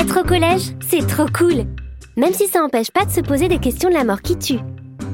Être 0.00 0.20
au 0.20 0.24
collège, 0.24 0.74
c'est 0.88 1.04
trop 1.04 1.26
cool. 1.26 1.64
Même 2.16 2.32
si 2.32 2.46
ça 2.46 2.60
n'empêche 2.60 2.92
pas 2.92 3.04
de 3.04 3.10
se 3.10 3.20
poser 3.20 3.48
des 3.48 3.58
questions 3.58 3.88
de 3.88 3.94
la 3.94 4.04
mort 4.04 4.22
qui 4.22 4.38
tue. 4.38 4.60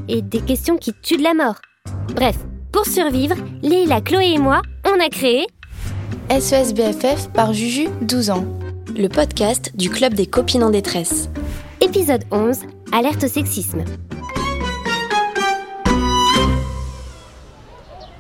Et 0.08 0.20
des 0.20 0.42
questions 0.42 0.76
qui 0.76 0.92
tuent 0.92 1.16
de 1.16 1.22
la 1.22 1.32
mort. 1.32 1.54
Bref, 2.14 2.36
pour 2.70 2.84
survivre, 2.84 3.34
Léla, 3.62 4.02
Chloé 4.02 4.32
et 4.34 4.38
moi, 4.38 4.60
on 4.84 5.00
a 5.02 5.08
créé 5.08 5.46
SES 6.28 6.74
BFF 6.74 7.30
par 7.32 7.54
Juju, 7.54 7.88
12 8.02 8.28
ans. 8.28 8.44
Le 8.94 9.08
podcast 9.08 9.72
du 9.74 9.88
Club 9.88 10.12
des 10.12 10.26
copines 10.26 10.62
en 10.62 10.70
détresse. 10.70 11.30
épisode 11.80 12.24
11, 12.30 12.58
alerte 12.92 13.24
au 13.24 13.28
sexisme. 13.28 13.84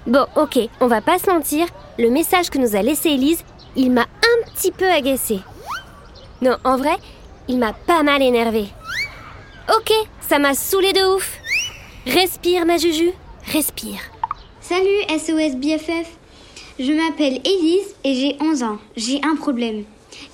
Bon, 0.06 0.24
ok, 0.34 0.60
on 0.80 0.86
va 0.86 1.02
pas 1.02 1.18
se 1.18 1.30
mentir, 1.30 1.66
le 1.98 2.08
message 2.08 2.48
que 2.48 2.56
nous 2.56 2.74
a 2.74 2.80
laissé 2.80 3.10
Elise, 3.10 3.44
il 3.76 3.90
m'a 3.90 4.02
un 4.02 4.50
petit 4.54 4.72
peu 4.72 4.90
agacée. 4.90 5.40
Non, 6.44 6.58
en 6.62 6.76
vrai, 6.76 6.96
il 7.48 7.56
m'a 7.56 7.72
pas 7.72 8.02
mal 8.02 8.20
énervé. 8.20 8.66
Ok, 9.74 9.90
ça 10.20 10.38
m'a 10.38 10.52
saoulé 10.52 10.92
de 10.92 11.16
ouf. 11.16 11.38
Respire, 12.04 12.66
ma 12.66 12.76
Juju, 12.76 13.12
respire. 13.46 14.00
Salut 14.60 15.00
SOS 15.08 15.56
BFF. 15.56 16.06
Je 16.78 16.92
m'appelle 16.92 17.40
Élise 17.46 17.94
et 18.04 18.14
j'ai 18.14 18.36
11 18.42 18.62
ans. 18.62 18.76
J'ai 18.94 19.22
un 19.24 19.36
problème. 19.36 19.84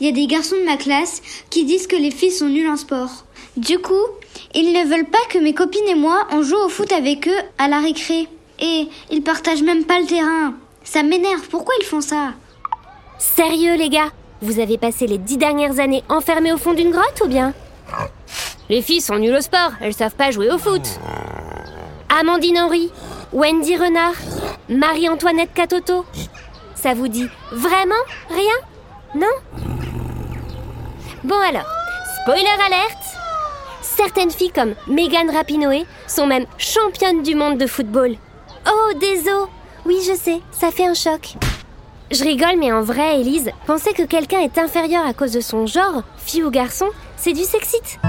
Il 0.00 0.06
y 0.08 0.10
a 0.10 0.12
des 0.12 0.26
garçons 0.26 0.56
de 0.56 0.64
ma 0.64 0.76
classe 0.76 1.22
qui 1.48 1.64
disent 1.64 1.86
que 1.86 1.94
les 1.94 2.10
filles 2.10 2.32
sont 2.32 2.48
nulles 2.48 2.70
en 2.70 2.76
sport. 2.76 3.24
Du 3.56 3.78
coup, 3.78 4.06
ils 4.52 4.72
ne 4.72 4.88
veulent 4.88 5.08
pas 5.08 5.18
que 5.28 5.38
mes 5.38 5.54
copines 5.54 5.86
et 5.86 5.94
moi 5.94 6.26
on 6.32 6.42
joue 6.42 6.58
au 6.58 6.68
foot 6.68 6.90
avec 6.90 7.28
eux 7.28 7.40
à 7.58 7.68
la 7.68 7.78
récré. 7.78 8.26
Et 8.58 8.88
ils 9.12 9.22
partagent 9.22 9.62
même 9.62 9.84
pas 9.84 10.00
le 10.00 10.06
terrain. 10.06 10.54
Ça 10.82 11.04
m'énerve. 11.04 11.46
Pourquoi 11.48 11.74
ils 11.80 11.86
font 11.86 12.00
ça? 12.00 12.32
Sérieux, 13.20 13.76
les 13.76 13.90
gars? 13.90 14.10
Vous 14.42 14.58
avez 14.58 14.78
passé 14.78 15.06
les 15.06 15.18
dix 15.18 15.36
dernières 15.36 15.78
années 15.80 16.02
enfermés 16.08 16.52
au 16.52 16.56
fond 16.56 16.72
d'une 16.72 16.90
grotte 16.90 17.22
ou 17.24 17.28
bien? 17.28 17.52
Les 18.70 18.80
filles 18.82 19.00
sont 19.02 19.18
nulles 19.18 19.34
au 19.36 19.40
sport, 19.40 19.72
elles 19.80 19.94
savent 19.94 20.14
pas 20.14 20.30
jouer 20.30 20.50
au 20.50 20.58
foot. 20.58 20.82
Amandine 22.08 22.58
Henry, 22.58 22.90
Wendy 23.32 23.76
Renard, 23.76 24.14
Marie-Antoinette 24.68 25.52
Catoto. 25.52 26.06
Ça 26.74 26.94
vous 26.94 27.08
dit 27.08 27.28
vraiment 27.52 27.94
rien? 28.30 28.54
Non? 29.14 29.60
Bon 31.24 31.38
alors, 31.38 31.68
spoiler 32.22 32.46
alerte 32.66 32.96
Certaines 33.82 34.30
filles 34.30 34.52
comme 34.52 34.74
Megan 34.86 35.28
Rapinoe 35.30 35.84
sont 36.06 36.26
même 36.26 36.46
championnes 36.56 37.22
du 37.22 37.34
monde 37.34 37.58
de 37.58 37.66
football. 37.66 38.16
Oh, 38.66 38.92
désolé 38.98 39.46
Oui, 39.84 39.98
je 40.06 40.14
sais, 40.14 40.40
ça 40.52 40.70
fait 40.70 40.86
un 40.86 40.94
choc. 40.94 41.34
Je 42.10 42.24
rigole, 42.24 42.56
mais 42.58 42.72
en 42.72 42.82
vrai, 42.82 43.20
Élise, 43.20 43.50
penser 43.66 43.92
que 43.92 44.02
quelqu'un 44.02 44.40
est 44.40 44.58
inférieur 44.58 45.06
à 45.06 45.14
cause 45.14 45.30
de 45.30 45.40
son 45.40 45.66
genre, 45.66 46.02
fille 46.16 46.42
ou 46.42 46.50
garçon, 46.50 46.86
c'est 47.16 47.32
du 47.32 47.44
sexite. 47.44 48.00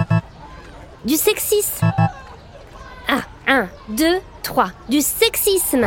Du 1.06 1.16
sexisme. 1.16 1.92
Ah, 3.08 3.22
un, 3.48 3.68
deux, 3.90 4.18
trois. 4.42 4.72
Du 4.90 5.02
sexisme. 5.02 5.86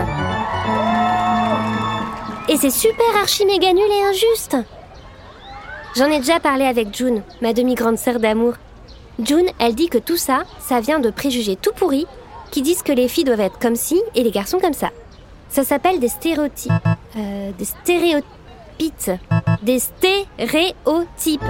Et 2.48 2.56
c'est 2.56 2.70
super 2.70 3.16
archi 3.20 3.46
méga 3.46 3.72
nul 3.72 3.82
et 3.82 4.04
injuste. 4.04 4.56
J'en 5.96 6.10
ai 6.10 6.18
déjà 6.18 6.38
parlé 6.38 6.66
avec 6.66 6.94
June, 6.94 7.22
ma 7.40 7.52
demi-grande 7.52 7.98
sœur 7.98 8.20
d'amour. 8.20 8.54
June, 9.18 9.46
elle 9.58 9.74
dit 9.74 9.88
que 9.88 9.98
tout 9.98 10.16
ça, 10.16 10.44
ça 10.60 10.80
vient 10.80 11.00
de 11.00 11.10
préjugés 11.10 11.56
tout 11.56 11.72
pourris 11.72 12.06
qui 12.52 12.62
disent 12.62 12.82
que 12.82 12.92
les 12.92 13.08
filles 13.08 13.24
doivent 13.24 13.40
être 13.40 13.58
comme 13.58 13.76
ci 13.76 14.00
et 14.14 14.22
les 14.22 14.30
garçons 14.30 14.60
comme 14.60 14.72
ça. 14.72 14.90
Ça 15.48 15.64
s'appelle 15.64 15.98
des 15.98 16.08
stéréotypes. 16.08 16.72
Euh, 17.16 17.52
des 17.56 17.64
stéréotypes. 17.64 19.12
Des 19.62 19.78
stéréotypes. 19.78 21.40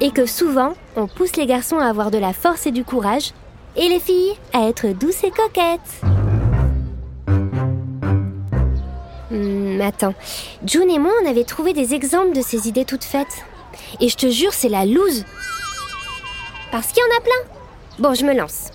Et 0.00 0.10
que 0.10 0.26
souvent, 0.26 0.74
on 0.96 1.06
pousse 1.06 1.36
les 1.36 1.46
garçons 1.46 1.78
à 1.78 1.86
avoir 1.86 2.10
de 2.10 2.18
la 2.18 2.32
force 2.32 2.66
et 2.66 2.72
du 2.72 2.84
courage, 2.84 3.32
et 3.76 3.88
les 3.88 4.00
filles 4.00 4.34
à 4.52 4.68
être 4.68 4.88
douces 4.88 5.22
et 5.22 5.30
coquettes. 5.30 6.00
Hmm, 9.30 9.80
attends, 9.80 10.14
June 10.64 10.90
et 10.90 10.98
moi, 10.98 11.12
on 11.22 11.30
avait 11.30 11.44
trouvé 11.44 11.72
des 11.72 11.94
exemples 11.94 12.34
de 12.34 12.42
ces 12.42 12.68
idées 12.68 12.84
toutes 12.84 13.04
faites. 13.04 13.44
Et 14.00 14.08
je 14.08 14.16
te 14.16 14.30
jure, 14.30 14.52
c'est 14.52 14.68
la 14.68 14.84
loose. 14.84 15.24
Parce 16.72 16.88
qu'il 16.88 17.02
y 17.02 17.06
en 17.06 17.18
a 17.18 17.20
plein. 17.20 17.54
Bon, 18.00 18.14
je 18.14 18.24
me 18.24 18.34
lance. 18.34 18.70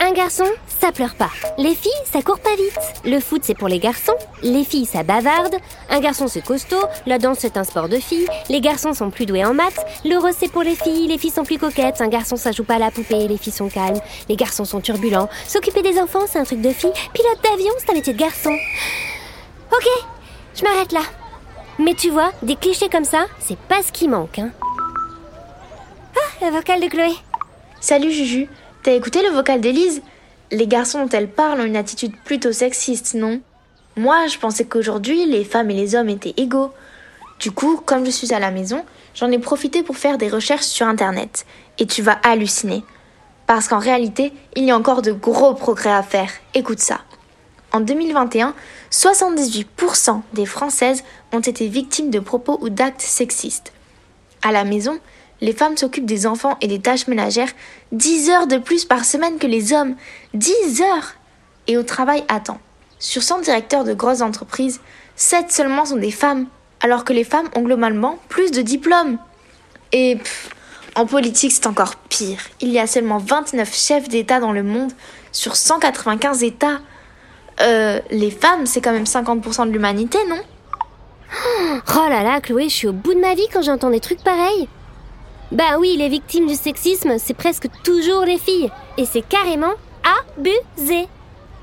Un 0.00 0.12
garçon, 0.12 0.46
ça 0.84 0.92
pleure 0.92 1.14
pas. 1.14 1.30
Les 1.56 1.74
filles, 1.74 1.90
ça 2.04 2.20
court 2.20 2.40
pas 2.40 2.54
vite. 2.56 2.78
Le 3.06 3.18
foot, 3.18 3.40
c'est 3.42 3.56
pour 3.56 3.68
les 3.68 3.78
garçons. 3.78 4.16
Les 4.42 4.64
filles, 4.64 4.84
ça 4.84 5.02
bavarde. 5.02 5.56
Un 5.88 5.98
garçon, 5.98 6.28
c'est 6.28 6.44
costaud. 6.44 6.84
La 7.06 7.18
danse, 7.18 7.38
c'est 7.40 7.56
un 7.56 7.64
sport 7.64 7.88
de 7.88 7.96
filles. 7.96 8.26
Les 8.50 8.60
garçons 8.60 8.92
sont 8.92 9.08
plus 9.08 9.24
doués 9.24 9.46
en 9.46 9.54
maths. 9.54 9.82
Le 10.04 10.18
rose, 10.18 10.34
c'est 10.38 10.52
pour 10.52 10.62
les 10.62 10.74
filles. 10.74 11.08
Les 11.08 11.16
filles 11.16 11.30
sont 11.30 11.44
plus 11.44 11.58
coquettes. 11.58 12.02
Un 12.02 12.08
garçon, 12.08 12.36
ça 12.36 12.52
joue 12.52 12.64
pas 12.64 12.74
à 12.74 12.78
la 12.78 12.90
poupée. 12.90 13.26
Les 13.28 13.38
filles 13.38 13.54
sont 13.54 13.70
calmes. 13.70 13.98
Les 14.28 14.36
garçons 14.36 14.66
sont 14.66 14.82
turbulents. 14.82 15.30
S'occuper 15.48 15.80
des 15.80 15.98
enfants, 15.98 16.26
c'est 16.28 16.38
un 16.38 16.44
truc 16.44 16.60
de 16.60 16.68
filles. 16.68 16.92
Pilote 17.14 17.42
d'avion, 17.42 17.72
c'est 17.78 17.90
un 17.90 17.94
métier 17.94 18.12
de 18.12 18.18
garçon. 18.18 18.54
Ok, 19.72 19.88
je 20.54 20.64
m'arrête 20.64 20.92
là. 20.92 21.02
Mais 21.78 21.94
tu 21.94 22.10
vois, 22.10 22.30
des 22.42 22.56
clichés 22.56 22.90
comme 22.90 23.04
ça, 23.04 23.24
c'est 23.40 23.58
pas 23.58 23.82
ce 23.82 23.90
qui 23.90 24.06
manque, 24.06 24.38
hein. 24.38 24.50
Ah, 26.14 26.44
la 26.44 26.50
vocale 26.50 26.82
de 26.82 26.88
Chloé. 26.88 27.14
Salut 27.80 28.12
Juju, 28.12 28.48
t'as 28.82 28.92
écouté 28.92 29.22
le 29.22 29.34
vocal 29.34 29.62
d'Élise? 29.62 30.02
Les 30.54 30.68
garçons 30.68 31.02
dont 31.02 31.08
elle 31.08 31.28
parle 31.28 31.62
ont 31.62 31.64
une 31.64 31.74
attitude 31.74 32.12
plutôt 32.24 32.52
sexiste, 32.52 33.14
non? 33.14 33.40
Moi, 33.96 34.28
je 34.28 34.38
pensais 34.38 34.64
qu'aujourd'hui, 34.64 35.26
les 35.26 35.42
femmes 35.42 35.68
et 35.72 35.74
les 35.74 35.96
hommes 35.96 36.08
étaient 36.08 36.34
égaux. 36.36 36.70
Du 37.40 37.50
coup, 37.50 37.82
comme 37.84 38.06
je 38.06 38.12
suis 38.12 38.32
à 38.32 38.38
la 38.38 38.52
maison, 38.52 38.84
j'en 39.16 39.32
ai 39.32 39.40
profité 39.40 39.82
pour 39.82 39.96
faire 39.96 40.16
des 40.16 40.28
recherches 40.28 40.66
sur 40.66 40.86
Internet. 40.86 41.44
Et 41.80 41.86
tu 41.86 42.02
vas 42.02 42.20
halluciner. 42.22 42.84
Parce 43.48 43.66
qu'en 43.66 43.80
réalité, 43.80 44.32
il 44.54 44.62
y 44.62 44.70
a 44.70 44.76
encore 44.76 45.02
de 45.02 45.10
gros 45.10 45.54
progrès 45.54 45.90
à 45.90 46.04
faire. 46.04 46.30
Écoute 46.54 46.78
ça. 46.78 47.00
En 47.72 47.80
2021, 47.80 48.54
78% 48.92 50.20
des 50.34 50.46
Françaises 50.46 51.02
ont 51.32 51.40
été 51.40 51.66
victimes 51.66 52.10
de 52.10 52.20
propos 52.20 52.58
ou 52.60 52.68
d'actes 52.68 53.02
sexistes. 53.02 53.72
À 54.40 54.52
la 54.52 54.62
maison, 54.62 55.00
les 55.40 55.52
femmes 55.52 55.76
s'occupent 55.76 56.06
des 56.06 56.26
enfants 56.26 56.56
et 56.60 56.68
des 56.68 56.80
tâches 56.80 57.06
ménagères 57.06 57.52
10 57.92 58.30
heures 58.30 58.46
de 58.46 58.58
plus 58.58 58.84
par 58.84 59.04
semaine 59.04 59.38
que 59.38 59.46
les 59.46 59.72
hommes. 59.72 59.96
10 60.34 60.82
heures 60.82 61.14
Et 61.66 61.76
au 61.76 61.82
travail 61.82 62.24
à 62.28 62.40
temps. 62.40 62.60
Sur 62.98 63.22
100 63.22 63.40
directeurs 63.40 63.84
de 63.84 63.94
grosses 63.94 64.22
entreprises, 64.22 64.80
7 65.16 65.52
seulement 65.52 65.84
sont 65.84 65.96
des 65.96 66.10
femmes, 66.10 66.46
alors 66.80 67.04
que 67.04 67.12
les 67.12 67.24
femmes 67.24 67.48
ont 67.54 67.62
globalement 67.62 68.18
plus 68.28 68.50
de 68.50 68.62
diplômes. 68.62 69.18
Et 69.92 70.16
pff, 70.16 70.50
en 70.94 71.06
politique, 71.06 71.52
c'est 71.52 71.66
encore 71.66 71.96
pire. 71.96 72.38
Il 72.60 72.70
y 72.70 72.78
a 72.78 72.86
seulement 72.86 73.18
29 73.18 73.74
chefs 73.74 74.08
d'État 74.08 74.40
dans 74.40 74.52
le 74.52 74.62
monde 74.62 74.92
sur 75.32 75.56
195 75.56 76.42
États. 76.44 76.78
Euh, 77.60 78.00
les 78.10 78.30
femmes, 78.30 78.66
c'est 78.66 78.80
quand 78.80 78.92
même 78.92 79.04
50% 79.04 79.66
de 79.66 79.72
l'humanité, 79.72 80.18
non? 80.28 80.40
Oh 81.96 82.08
là 82.08 82.22
là, 82.22 82.40
Chloé, 82.40 82.64
je 82.64 82.74
suis 82.74 82.88
au 82.88 82.92
bout 82.92 83.14
de 83.14 83.20
ma 83.20 83.34
vie 83.34 83.46
quand 83.52 83.62
j'entends 83.62 83.90
des 83.90 84.00
trucs 84.00 84.22
pareils. 84.22 84.68
Bah 85.54 85.78
oui, 85.78 85.94
les 85.96 86.08
victimes 86.08 86.48
du 86.48 86.56
sexisme, 86.56 87.16
c'est 87.18 87.32
presque 87.32 87.68
toujours 87.84 88.24
les 88.24 88.38
filles. 88.38 88.72
Et 88.98 89.04
c'est 89.04 89.22
carrément 89.22 89.74
abusé. 90.36 91.06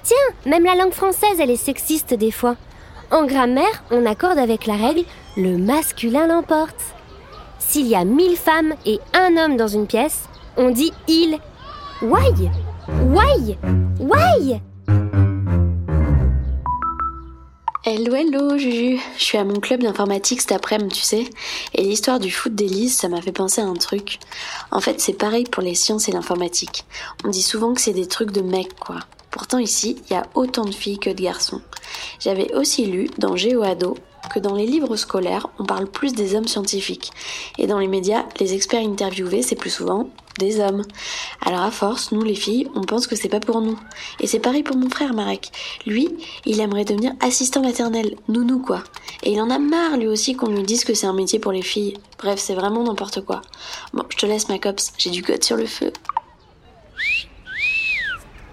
Tiens, 0.03 0.15
même 0.45 0.63
la 0.63 0.75
langue 0.75 0.93
française, 0.93 1.41
elle 1.41 1.49
est 1.49 1.57
sexiste 1.57 2.13
des 2.13 2.31
fois. 2.31 2.55
En 3.11 3.25
grammaire, 3.25 3.83
on 3.91 4.05
accorde 4.05 4.37
avec 4.37 4.65
la 4.65 4.75
règle 4.75 5.03
le 5.35 5.57
masculin 5.57 6.27
l'emporte. 6.27 6.81
S'il 7.59 7.85
y 7.87 7.95
a 7.95 8.05
mille 8.05 8.37
femmes 8.37 8.75
et 8.85 8.99
un 9.13 9.35
homme 9.35 9.57
dans 9.57 9.67
une 9.67 9.87
pièce, 9.87 10.23
on 10.55 10.69
dit 10.69 10.93
il. 11.09 11.37
Why? 12.01 12.49
Why? 12.87 13.57
Why? 13.99 14.61
Hello, 17.83 18.13
hello, 18.13 18.59
Juju. 18.59 18.99
Je 19.17 19.23
suis 19.23 19.39
à 19.39 19.43
mon 19.43 19.59
club 19.59 19.81
d'informatique 19.81 20.41
cet 20.41 20.51
après-midi, 20.51 20.99
tu 20.99 21.01
sais. 21.01 21.23
Et 21.73 21.81
l'histoire 21.81 22.19
du 22.19 22.29
foot 22.29 22.53
d'Élise, 22.53 22.95
ça 22.95 23.09
m'a 23.09 23.23
fait 23.23 23.31
penser 23.31 23.59
à 23.59 23.65
un 23.65 23.73
truc. 23.73 24.19
En 24.69 24.79
fait, 24.81 25.01
c'est 25.01 25.13
pareil 25.17 25.45
pour 25.45 25.63
les 25.63 25.73
sciences 25.73 26.07
et 26.07 26.11
l'informatique. 26.11 26.85
On 27.25 27.29
dit 27.29 27.41
souvent 27.41 27.73
que 27.73 27.81
c'est 27.81 27.93
des 27.93 28.07
trucs 28.07 28.29
de 28.29 28.41
mecs, 28.41 28.75
quoi. 28.75 28.99
Pourtant, 29.31 29.57
ici, 29.57 29.99
il 30.05 30.13
y 30.13 30.15
a 30.15 30.27
autant 30.35 30.65
de 30.65 30.75
filles 30.75 30.99
que 30.99 31.09
de 31.09 31.23
garçons. 31.23 31.59
J'avais 32.19 32.53
aussi 32.53 32.85
lu 32.85 33.09
dans 33.17 33.35
GeoAdo 33.35 33.97
que 34.29 34.39
dans 34.39 34.55
les 34.55 34.65
livres 34.65 34.95
scolaires, 34.95 35.47
on 35.59 35.65
parle 35.65 35.87
plus 35.87 36.13
des 36.13 36.35
hommes 36.35 36.47
scientifiques. 36.47 37.11
Et 37.57 37.67
dans 37.67 37.79
les 37.79 37.87
médias, 37.87 38.25
les 38.39 38.53
experts 38.53 38.81
interviewés, 38.85 39.41
c'est 39.41 39.55
plus 39.55 39.69
souvent 39.69 40.09
des 40.39 40.59
hommes. 40.61 40.83
Alors 41.45 41.61
à 41.61 41.71
force, 41.71 42.11
nous 42.13 42.21
les 42.23 42.35
filles, 42.35 42.69
on 42.75 42.81
pense 42.81 43.05
que 43.07 43.15
c'est 43.15 43.27
pas 43.29 43.41
pour 43.41 43.61
nous. 43.61 43.77
Et 44.21 44.27
c'est 44.27 44.39
pareil 44.39 44.63
pour 44.63 44.77
mon 44.77 44.89
frère 44.89 45.13
Marek. 45.13 45.51
Lui, 45.85 46.09
il 46.45 46.61
aimerait 46.61 46.85
devenir 46.85 47.13
assistant 47.19 47.61
maternel, 47.61 48.15
nounou 48.29 48.59
quoi. 48.59 48.83
Et 49.23 49.33
il 49.33 49.41
en 49.41 49.49
a 49.49 49.59
marre 49.59 49.97
lui 49.97 50.07
aussi 50.07 50.35
qu'on 50.35 50.47
lui 50.47 50.63
dise 50.63 50.85
que 50.85 50.93
c'est 50.93 51.07
un 51.07 51.13
métier 51.13 51.37
pour 51.39 51.51
les 51.51 51.61
filles. 51.61 51.97
Bref, 52.17 52.39
c'est 52.39 52.55
vraiment 52.55 52.83
n'importe 52.83 53.21
quoi. 53.25 53.41
Bon, 53.93 54.03
je 54.09 54.17
te 54.17 54.25
laisse 54.25 54.47
ma 54.47 54.57
copse, 54.57 54.93
j'ai 54.97 55.09
du 55.09 55.21
code 55.21 55.43
sur 55.43 55.57
le 55.57 55.65
feu. 55.65 55.91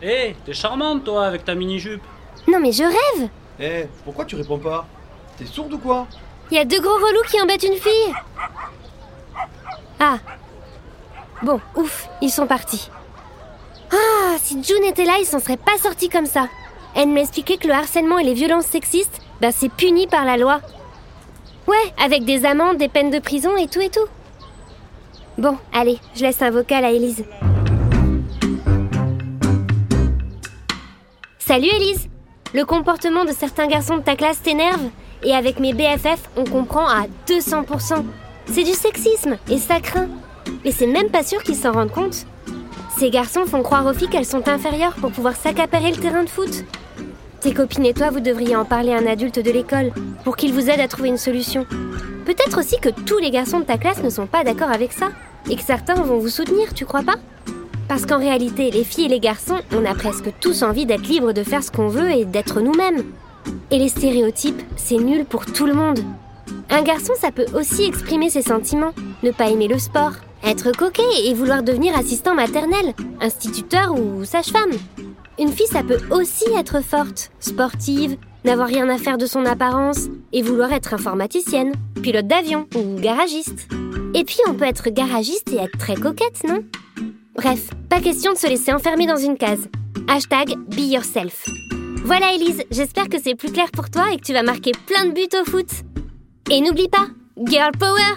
Hé, 0.03 0.37
t'es 0.45 0.53
charmante 0.53 1.05
toi 1.05 1.27
avec 1.27 1.45
ta 1.45 1.55
mini-jupe. 1.55 2.03
Non 2.49 2.61
mais 2.61 2.73
je 2.73 2.85
rêve 2.85 3.29
Eh, 3.61 3.87
pourquoi 4.05 4.25
tu 4.25 4.37
réponds 4.37 4.59
pas? 4.59 4.87
T'es 5.39 5.47
sourde 5.47 5.73
ou 5.75 5.79
quoi 5.79 6.07
Il 6.51 6.57
y 6.57 6.61
a 6.61 6.65
deux 6.65 6.81
gros 6.81 6.95
relous 6.95 7.23
qui 7.31 7.41
embêtent 7.41 7.63
une 7.63 7.75
fille 7.75 8.13
Ah. 10.01 10.19
Bon, 11.43 11.61
ouf, 11.77 12.09
ils 12.21 12.31
sont 12.31 12.47
partis. 12.47 12.91
Ah, 13.93 14.37
si 14.43 14.63
June 14.63 14.83
était 14.85 15.05
là, 15.05 15.17
ils 15.21 15.27
s'en 15.27 15.39
seraient 15.39 15.57
pas 15.57 15.79
sortis 15.81 16.09
comme 16.09 16.27
ça. 16.27 16.49
Elle 16.97 17.09
m'expliquait 17.09 17.57
que 17.59 17.69
le 17.69 17.75
harcèlement 17.75 18.19
et 18.19 18.25
les 18.25 18.35
violences 18.35 18.67
sexistes, 18.67 19.21
ben 19.41 19.53
c'est 19.53 19.69
puni 19.69 20.09
par 20.09 20.25
la 20.25 20.37
loi. 20.37 20.61
Ouais, 21.69 21.77
avec 22.03 22.25
des 22.25 22.45
amendes, 22.45 22.79
des 22.79 22.89
peines 22.89 23.11
de 23.11 23.21
prison 23.21 23.57
et 23.57 23.69
tout 23.69 23.81
et 23.81 23.91
tout. 23.91 24.07
Bon, 25.37 25.57
allez, 25.73 26.01
je 26.17 26.23
laisse 26.23 26.43
un 26.43 26.51
vocal 26.51 26.85
à 26.85 26.91
Élise. 26.91 27.25
Salut 31.39 31.69
Élise 31.69 32.09
Le 32.53 32.65
comportement 32.65 33.25
de 33.25 33.33
certains 33.33 33.69
garçons 33.69 33.99
de 33.99 34.03
ta 34.03 34.17
classe 34.17 34.43
t'énerve? 34.43 34.89
Et 35.23 35.35
avec 35.35 35.61
mes 35.61 35.73
BFF, 35.73 36.29
on 36.37 36.45
comprend 36.45 36.87
à 36.87 37.07
200%. 37.27 38.05
C'est 38.47 38.65
du 38.65 38.73
sexisme 38.73 39.37
et 39.51 39.59
ça 39.59 39.81
craint. 39.81 40.09
Et 40.65 40.73
c'est 40.73 40.87
même 40.87 41.11
pas 41.11 41.23
sûr 41.23 41.43
qu'ils 41.43 41.57
s'en 41.57 41.73
rendent 41.73 41.93
compte. 41.93 42.27
Ces 42.99 43.11
garçons 43.11 43.45
font 43.47 43.63
croire 43.63 43.87
aux 43.87 43.95
filles 43.95 44.09
qu'elles 44.09 44.25
sont 44.25 44.49
inférieures 44.49 44.95
pour 44.95 45.13
pouvoir 45.13 45.37
s'accaparer 45.37 45.91
le 45.91 45.99
terrain 45.99 46.25
de 46.25 46.29
foot. 46.29 46.65
Tes 47.41 47.55
copines 47.55 47.87
et 47.87 47.95
toi, 47.95 48.11
vous 48.11 48.21
devriez 48.21 48.57
en 48.57 48.65
parler 48.65 48.93
à 48.93 48.99
un 48.99 49.07
adulte 49.07 49.39
de 49.39 49.51
l'école 49.53 49.93
pour 50.25 50.37
qu'il 50.37 50.53
vous 50.53 50.69
aide 50.69 50.81
à 50.81 50.89
trouver 50.89 51.09
une 51.09 51.19
solution. 51.19 51.67
Peut-être 52.25 52.59
aussi 52.59 52.79
que 52.81 52.89
tous 52.89 53.19
les 53.19 53.31
garçons 53.31 53.61
de 53.61 53.65
ta 53.65 53.79
classe 53.79 54.03
ne 54.03 54.11
sont 54.11 54.27
pas 54.27 54.43
d'accord 54.43 54.71
avec 54.71 54.93
ça 54.93 55.11
et 55.49 55.57
que 55.57 55.63
certains 55.63 55.95
vont 55.95 56.19
vous 56.19 56.29
soutenir, 56.29 56.75
tu 56.75 56.85
crois 56.85 57.03
pas? 57.03 57.17
Parce 57.87 58.05
qu'en 58.05 58.19
réalité, 58.19 58.71
les 58.71 58.85
filles 58.85 59.07
et 59.07 59.09
les 59.09 59.21
garçons, 59.21 59.59
on 59.73 59.85
a 59.85 59.95
presque 59.95 60.33
tous 60.41 60.63
envie 60.63 60.85
d'être 60.85 61.07
libres 61.09 61.33
de 61.33 61.43
faire 61.43 61.63
ce 61.63 61.71
qu'on 61.71 61.89
veut 61.89 62.11
et 62.11 62.25
d'être 62.25 62.61
nous-mêmes. 62.61 63.05
Et 63.71 63.79
les 63.79 63.89
stéréotypes, 63.89 64.63
c'est 64.77 64.97
nul 64.97 65.25
pour 65.25 65.47
tout 65.47 65.67
le 65.67 65.75
monde. 65.75 66.01
Un 66.71 66.83
garçon, 66.83 67.13
ça 67.19 67.31
peut 67.31 67.47
aussi 67.55 67.85
exprimer 67.85 68.31
ses 68.31 68.43
sentiments, 68.43 68.93
ne 69.23 69.31
pas 69.31 69.51
aimer 69.51 69.69
le 69.69 69.79
sport, 69.79 70.13
être 70.45 70.73
coquet 70.73 71.03
et 71.25 71.35
vouloir 71.35 71.63
devenir 71.63 71.97
assistant 71.97 72.35
maternel, 72.35 72.95
instituteur 73.21 73.95
ou 73.95 74.25
sage-femme. 74.25 74.73
Une 75.39 75.53
fille, 75.53 75.67
ça 75.67 75.83
peut 75.83 76.01
aussi 76.11 76.45
être 76.57 76.83
forte, 76.83 77.31
sportive, 77.41 78.17
n'avoir 78.45 78.69
rien 78.69 78.89
à 78.89 78.99
faire 78.99 79.19
de 79.19 79.27
son 79.27 79.45
apparence 79.45 80.09
et 80.33 80.43
vouloir 80.43 80.73
être 80.73 80.95
informaticienne, 80.95 81.73
pilote 82.03 82.27
d'avion 82.27 82.67
ou 82.75 83.01
garagiste. 83.01 83.69
Et 84.15 84.25
puis 84.25 84.39
on 84.49 84.55
peut 84.55 84.65
être 84.65 84.91
garagiste 84.91 85.53
et 85.53 85.57
être 85.57 85.79
très 85.79 85.95
coquette, 85.95 86.43
non? 86.47 86.65
Bref, 87.35 87.71
pas 87.89 88.01
question 88.01 88.33
de 88.33 88.39
se 88.39 88.47
laisser 88.47 88.73
enfermer 88.73 89.07
dans 89.07 89.17
une 89.17 89.37
case. 89.37 89.69
Hashtag 90.09 90.57
be 90.69 90.81
yourself. 90.81 91.45
Voilà 92.09 92.33
Elise, 92.33 92.65
j'espère 92.71 93.11
que 93.11 93.21
c'est 93.23 93.35
plus 93.35 93.53
clair 93.53 93.71
pour 93.71 93.91
toi 93.91 94.11
et 94.11 94.17
que 94.17 94.23
tu 94.23 94.33
vas 94.33 94.43
marquer 94.43 94.73
plein 94.87 95.05
de 95.05 95.13
buts 95.13 95.29
au 95.39 95.45
foot. 95.45 95.69
Et 96.51 96.63
n'oublie 96.63 96.89
pas, 96.89 97.07
Girl 97.45 97.71
Power 97.79 98.15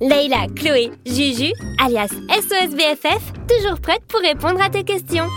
Leïla, 0.00 0.46
Chloé, 0.56 0.90
Juju, 1.04 1.52
alias 1.78 2.08
SOSBFF, 2.30 3.34
toujours 3.46 3.78
prête 3.78 4.02
pour 4.08 4.20
répondre 4.20 4.62
à 4.62 4.70
tes 4.70 4.84
questions. 4.84 5.28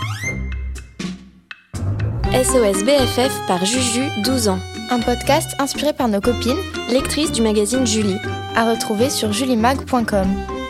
SOS 2.32 2.84
BFF 2.84 3.46
par 3.46 3.62
Juju, 3.66 4.08
12 4.24 4.48
ans. 4.48 4.58
Un 4.88 5.00
podcast 5.00 5.50
inspiré 5.58 5.92
par 5.92 6.08
nos 6.08 6.22
copines, 6.22 6.56
lectrice 6.88 7.32
du 7.32 7.42
magazine 7.42 7.86
Julie. 7.86 8.16
À 8.56 8.68
retrouver 8.70 9.10
sur 9.10 9.32
julimag.com. 9.32 10.26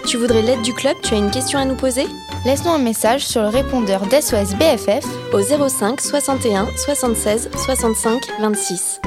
Tu 0.06 0.16
voudrais 0.18 0.42
l'aide 0.42 0.62
du 0.62 0.72
club? 0.74 0.96
Tu 1.02 1.14
as 1.14 1.18
une 1.18 1.30
question 1.30 1.58
à 1.58 1.64
nous 1.64 1.74
poser? 1.74 2.06
Laisse-nous 2.44 2.70
un 2.70 2.78
message 2.78 3.26
sur 3.26 3.42
le 3.42 3.48
répondeur 3.48 4.06
d'SOS 4.06 4.54
BFF 4.54 5.04
Au 5.32 5.68
05 5.68 6.00
61 6.00 6.68
76 6.76 7.50
65 7.56 8.22
26. 8.40 9.00